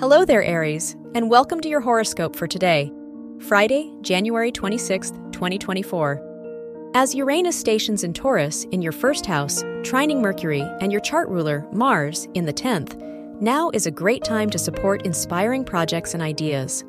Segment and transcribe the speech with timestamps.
[0.00, 2.92] Hello there, Aries, and welcome to your horoscope for today,
[3.38, 6.90] Friday, January 26th, 2024.
[6.96, 11.64] As Uranus stations in Taurus in your first house, trining Mercury, and your chart ruler,
[11.70, 13.00] Mars, in the 10th,
[13.40, 16.82] now is a great time to support inspiring projects and ideas.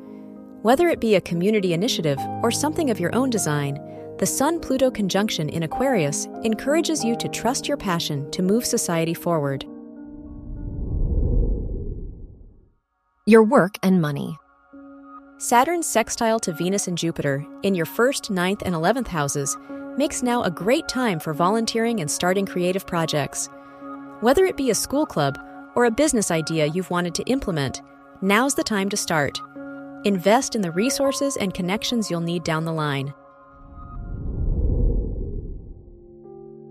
[0.62, 3.78] Whether it be a community initiative or something of your own design,
[4.18, 9.14] the Sun Pluto conjunction in Aquarius encourages you to trust your passion to move society
[9.14, 9.64] forward.
[13.28, 14.38] Your work and money.
[15.38, 19.58] Saturn's sextile to Venus and Jupiter in your first, ninth, and 11th houses
[19.98, 23.48] makes now a great time for volunteering and starting creative projects.
[24.20, 25.40] Whether it be a school club
[25.74, 27.82] or a business idea you've wanted to implement,
[28.22, 29.40] now's the time to start.
[30.04, 33.12] Invest in the resources and connections you'll need down the line.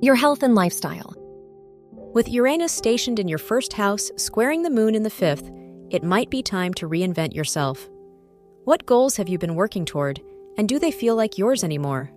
[0.01, 1.13] Your health and lifestyle.
[2.13, 5.51] With Uranus stationed in your first house, squaring the moon in the fifth,
[5.95, 7.89] it might be time to reinvent yourself.
[8.65, 10.21] What goals have you been working toward,
[10.57, 12.11] and do they feel like yours anymore?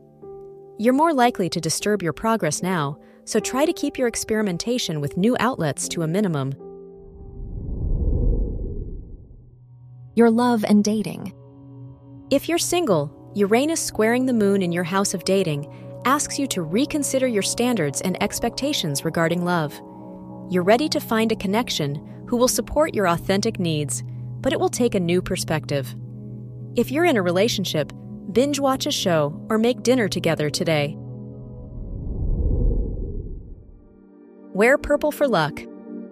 [0.79, 5.17] You're more likely to disturb your progress now, so try to keep your experimentation with
[5.17, 6.55] new outlets to a minimum.
[10.17, 11.33] Your love and dating.
[12.31, 15.73] If you're single, Uranus squaring the moon in your house of dating
[16.05, 19.73] asks you to reconsider your standards and expectations regarding love.
[20.51, 24.05] You're ready to find a connection who will support your authentic needs,
[24.41, 25.97] but it will take a new perspective.
[26.77, 27.91] If you're in a relationship,
[28.33, 30.95] binge watch a show or make dinner together today.
[34.53, 35.61] Wear purple for luck.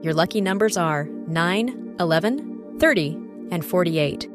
[0.00, 3.18] Your lucky numbers are 9, 11, 30,
[3.50, 4.30] and 48.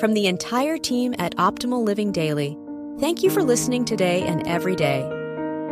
[0.00, 2.58] From the entire team at Optimal Living Daily,
[2.98, 5.08] thank you for listening today and every day